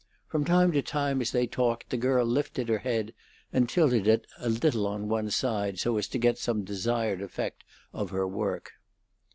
From 0.25 0.43
time 0.45 0.71
to 0.71 0.81
time, 0.81 1.21
as 1.21 1.29
they 1.31 1.45
talked, 1.45 1.91
the 1.91 1.95
girl 1.95 2.25
lifted 2.25 2.69
her 2.69 2.79
head 2.79 3.13
and 3.53 3.69
tilted 3.69 4.07
it 4.07 4.25
a 4.39 4.49
little 4.49 4.87
on 4.87 5.07
one 5.07 5.29
side 5.29 5.77
so 5.77 5.95
as 5.99 6.07
to 6.07 6.17
get 6.17 6.39
some 6.39 6.63
desired 6.63 7.21
effect 7.21 7.63
of 7.93 8.09
her 8.09 8.27
work. 8.27 8.71